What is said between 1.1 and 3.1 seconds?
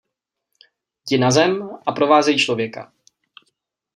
na zem a provázej člověka.